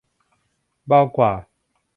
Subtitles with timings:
[0.87, 1.31] เบากว่า